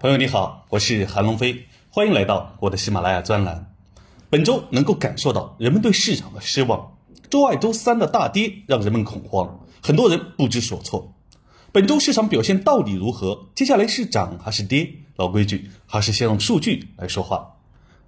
[0.00, 3.70] 朋友你好，我是韩龙飞，欢迎来到我的喜马拉雅专栏。
[4.30, 6.96] 本周能够感受到人们对市场的失望，
[7.28, 11.12] 周二、周三的大跌让人们恐慌，很多人不知所措。
[11.70, 13.48] 本周市场表现到底如何？
[13.54, 14.90] 接下来是涨还是跌？
[15.16, 17.56] 老规矩，还是先用数据来说话。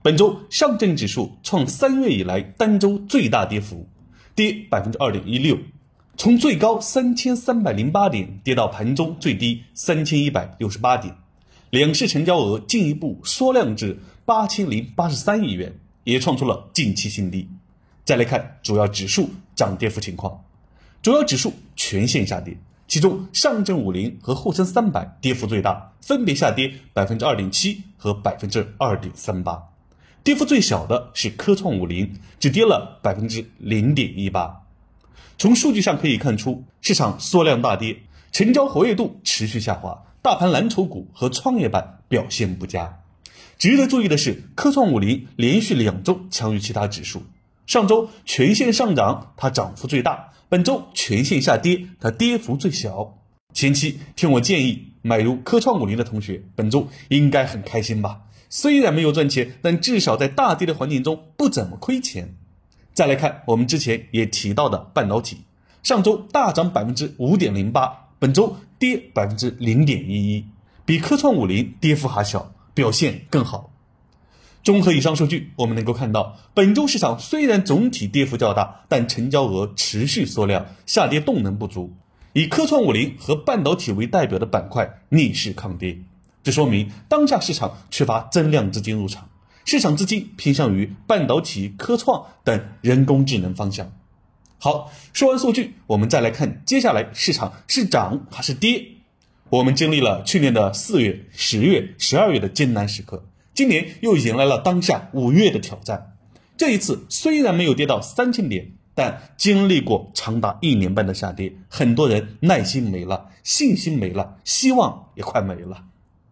[0.00, 3.86] 本周上证指数创三月以来单周最大跌幅，
[4.34, 5.58] 跌百分之二点一六，
[6.16, 11.14] 从最高三千三百零八点跌到盘中最低三千一百六十八点。
[11.72, 15.72] 两市成交额进一步缩量至八千零八十三亿元，
[16.04, 17.48] 也创出了近期新低。
[18.04, 20.44] 再来看主要指数涨跌幅情况，
[21.00, 29.70] 主要指数全线下跌，其中上证五零和沪深三百跌幅最大，分别下跌百分之二点七和百分之二点三八。
[30.22, 34.60] 跌幅最小的是科创五零，只跌了百分之零点一八。
[35.38, 37.96] 从数据上可以看出，市场缩量大跌，
[38.30, 39.98] 成交活跃度持续下滑。
[40.22, 43.00] 大盘蓝筹股和创业板表现不佳。
[43.58, 47.24] 值得注意的是，科创五零连续两周强于其他指数。
[47.66, 53.18] 上周全线上涨，它涨幅最大；本周全线下跌，它跌幅最小。
[53.52, 58.20] 前期听我建议买入科创五零的同学，本周应该很开心吧？
[58.48, 62.36] 虽然没有赚钱，但至少在大跌的环境中不怎么亏钱。
[62.94, 65.38] 再来看我们之前也提到的半导体，
[65.82, 67.98] 上周大涨百分之五点零八。
[68.18, 70.44] 本周跌百分之零点一一，
[70.84, 73.70] 比科创五零跌幅还小，表现更好。
[74.64, 81.92] 综合以上数据，我们能够看到，本周市场虽然总体跌幅较大，但成交额持续缩量，下跌动能不足。
[82.32, 85.98] 以科创五零和半导体为代表的板块逆势抗跌，
[86.42, 89.28] 这说明当下市场缺乏增量资金入场，
[89.64, 93.92] 市场资金偏向于半导体、科创等人工智能方向。
[94.64, 98.86] 好，说完数据，我们再来看接下来市场是涨还是跌。
[99.50, 103.24] 我们经历了去年的四月、十月、十二月的艰难时刻，
[103.54, 106.14] 今年又迎来了当下五月的挑战。
[106.56, 115.86] 这一次虽然没有跌到三千点，但经历过长达一年半的下跌，很多人耐心没了，信心没了，希望也快没了。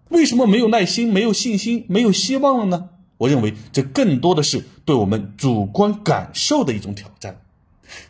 [0.08, 2.90] 为什么没有耐心、没有信心、没有希望了呢？
[3.16, 7.40] 我认为这更多的是对我们主观感受的一种挑战。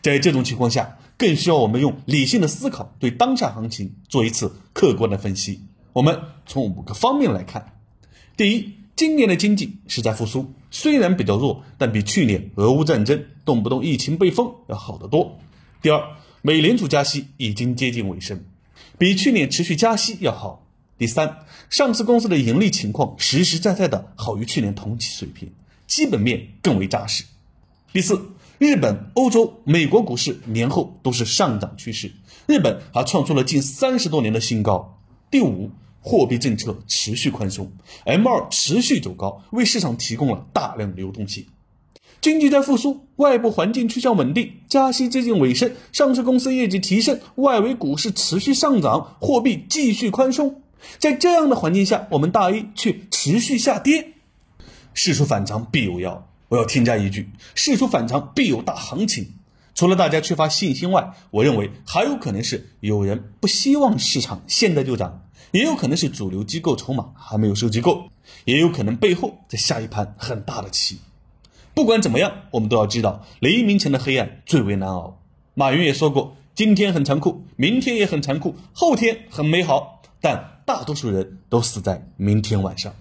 [0.03, 5.61] 在这种情况下，更需要我们用理性的思考，对当下行情做一次客观的分析。
[5.93, 7.75] 我们从五个方面来看：
[8.37, 15.39] 第一，今年的经济是在复苏，虽然比较弱，但比去年俄乌战争、动不动疫情被封要好得多。
[15.83, 16.01] 第二，
[16.43, 18.45] 美联储加息已经接近尾声，
[18.99, 20.67] 比去年持续加息要好。
[20.97, 21.39] 第三，
[21.69, 25.53] 上市公司的盈利情况实实在在的好于去年同期水平，
[25.87, 27.25] 基本面更为扎实。
[27.93, 28.31] 第四。
[28.61, 32.13] 日本、欧洲、美国股市年后都是上涨趋势，
[32.47, 34.99] 日本还创出了近三十多年的新高。
[35.31, 35.71] 第五，
[36.03, 37.73] 货币政策持续宽松
[38.05, 41.47] ，M 二持续走高，为市场提供了大量流动性。
[42.21, 50.61] 经济在复苏，外部环境趋向稳定，加息接近尾声，上市公司业绩提升，外围股市持续上涨，货币继续宽松。
[50.99, 54.13] 在这样的环境下，我们大 A 却持续下跌，
[54.93, 56.27] 事出反常必有妖。
[56.51, 59.35] 我要添加一句：事出反常必有大行情。
[59.73, 68.09] 除了大家缺乏信心外，我认为还有可能是有人不希望市场现在就涨，也有可能是主流机构筹码还没有收集够，
[68.45, 70.99] 也有可能背后在下一盘很大的棋。
[71.73, 75.21] 不管怎么样，我们都要知道黎明前的黑暗最为难熬。
[75.55, 82.93] 马云也说过：今天很残酷，明天也很残酷，后天很美好，但大多数人都死在明天晚上。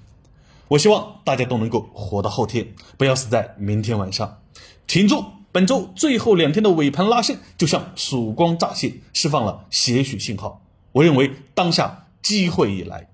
[0.70, 4.40] 我希望大家都能够活到后天，不要死在明天晚上。
[4.88, 5.24] 挺住！
[5.52, 10.64] 本周最后两天的尾盘拉升，就像曙光乍现，释放了些许信号。
[10.92, 13.10] 我认为当下机会已来，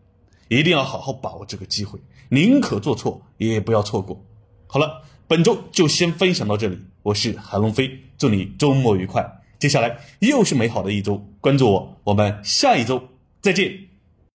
[0.50, 1.98] 一定要好好把握这个机会，
[2.30, 4.22] 宁可做错，也不要错过。
[4.68, 6.78] 好了，本周就先分享到这里。
[7.04, 9.42] 我是韩龙飞，祝你周末愉快。
[9.58, 13.02] 接下来又是美好的一周，关注我，我们下一周
[13.42, 13.95] 再见。